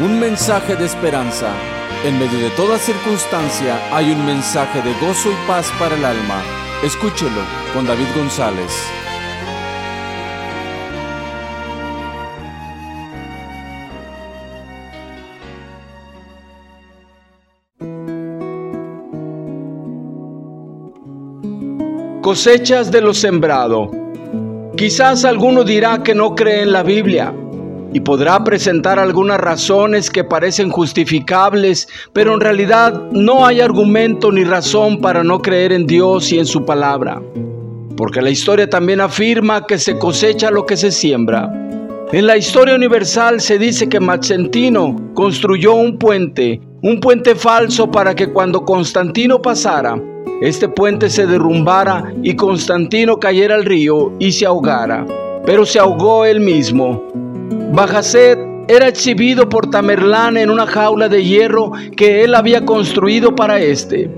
[0.00, 1.52] un mensaje de esperanza.
[2.04, 6.42] En medio de toda circunstancia hay un mensaje de gozo y paz para el alma.
[6.82, 7.42] Escúchelo
[7.74, 8.72] con David González.
[22.22, 23.90] Cosechas de lo sembrado.
[24.76, 27.34] Quizás alguno dirá que no cree en la Biblia
[27.92, 34.44] y podrá presentar algunas razones que parecen justificables, pero en realidad no hay argumento ni
[34.44, 37.20] razón para no creer en Dios y en su palabra.
[37.96, 41.52] Porque la historia también afirma que se cosecha lo que se siembra.
[42.12, 48.14] En la historia universal se dice que Maxentino construyó un puente, un puente falso para
[48.14, 50.00] que cuando Constantino pasara,
[50.40, 55.06] este puente se derrumbara y Constantino cayera al río y se ahogara.
[55.44, 57.04] Pero se ahogó él mismo.
[57.72, 63.60] Bajacet era exhibido por Tamerlán en una jaula de hierro que él había construido para
[63.60, 64.10] éste.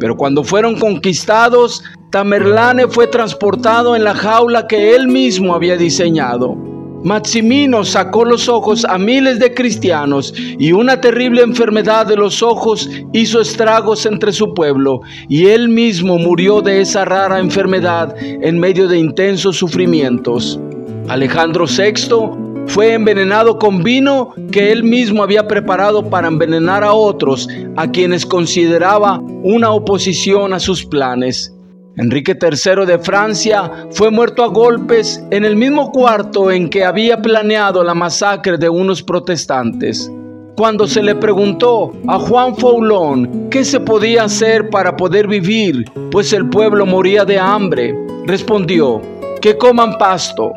[0.00, 6.56] Pero cuando fueron conquistados, Tamerlane fue transportado en la jaula que él mismo había diseñado.
[7.04, 12.90] Maximino sacó los ojos a miles de cristianos y una terrible enfermedad de los ojos
[13.12, 18.86] hizo estragos entre su pueblo y él mismo murió de esa rara enfermedad en medio
[18.86, 20.60] de intensos sufrimientos.
[21.08, 27.48] Alejandro VI fue envenenado con vino que él mismo había preparado para envenenar a otros,
[27.76, 31.52] a quienes consideraba una oposición a sus planes.
[31.96, 37.20] Enrique III de Francia fue muerto a golpes en el mismo cuarto en que había
[37.20, 40.08] planeado la masacre de unos protestantes.
[40.56, 46.32] Cuando se le preguntó a Juan Foulon qué se podía hacer para poder vivir, pues
[46.32, 49.02] el pueblo moría de hambre, respondió,
[49.40, 50.52] que coman pasto.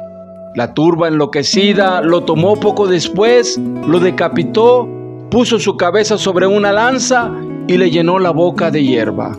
[0.56, 4.88] La turba enloquecida lo tomó poco después, lo decapitó,
[5.32, 7.32] puso su cabeza sobre una lanza
[7.68, 9.36] y le llenó la boca de hierba.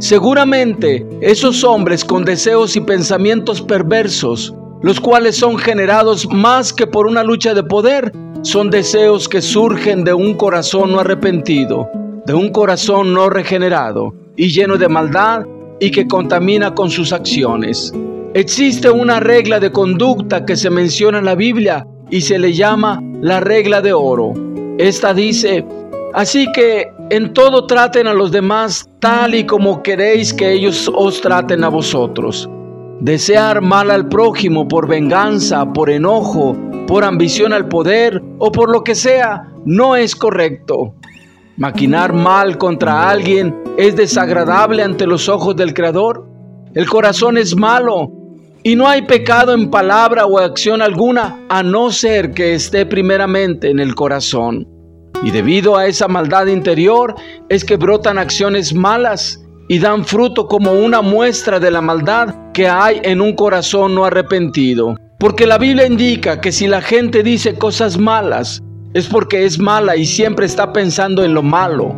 [0.00, 7.06] Seguramente esos hombres con deseos y pensamientos perversos, los cuales son generados más que por
[7.06, 8.12] una lucha de poder,
[8.42, 11.88] son deseos que surgen de un corazón no arrepentido,
[12.26, 15.46] de un corazón no regenerado y lleno de maldad
[15.80, 17.94] y que contamina con sus acciones.
[18.32, 23.00] Existe una regla de conducta que se menciona en la Biblia y se le llama
[23.20, 24.34] la regla de oro.
[24.78, 25.66] Esta dice,
[26.14, 31.20] así que en todo traten a los demás tal y como queréis que ellos os
[31.20, 32.48] traten a vosotros.
[33.00, 38.84] Desear mal al prójimo por venganza, por enojo, por ambición al poder o por lo
[38.84, 40.94] que sea, no es correcto.
[41.56, 46.28] Maquinar mal contra alguien es desagradable ante los ojos del Creador.
[46.74, 48.19] El corazón es malo
[48.62, 53.70] y no hay pecado en palabra o acción alguna a no ser que esté primeramente
[53.70, 54.66] en el corazón.
[55.22, 57.14] Y debido a esa maldad interior
[57.48, 62.68] es que brotan acciones malas y dan fruto como una muestra de la maldad que
[62.68, 64.96] hay en un corazón no arrepentido.
[65.18, 68.62] Porque la Biblia indica que si la gente dice cosas malas,
[68.94, 71.94] es porque es mala y siempre está pensando en lo malo,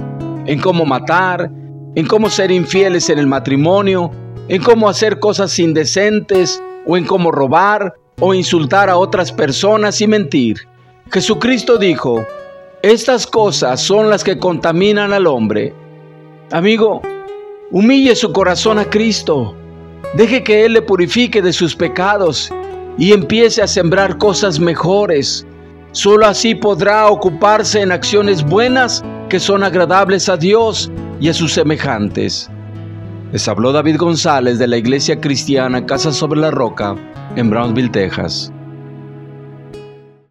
[0.47, 1.50] en cómo matar,
[1.94, 4.11] en cómo ser infieles en el matrimonio,
[4.48, 10.06] en cómo hacer cosas indecentes o en cómo robar o insultar a otras personas y
[10.06, 10.69] mentir.
[11.10, 12.25] Jesucristo dijo,
[12.82, 15.72] estas cosas son las que contaminan al hombre.
[16.50, 17.02] Amigo,
[17.70, 19.54] humille su corazón a Cristo.
[20.14, 22.52] Deje que Él le purifique de sus pecados
[22.98, 25.47] y empiece a sembrar cosas mejores.
[25.92, 31.52] Solo así podrá ocuparse en acciones buenas que son agradables a Dios y a sus
[31.52, 32.50] semejantes.
[33.32, 36.94] Les habló David González de la Iglesia Cristiana Casa sobre la Roca
[37.34, 38.53] en Brownsville, Texas.